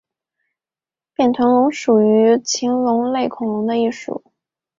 [1.13, 4.23] 扁臀龙属是禽龙类恐龙的一属。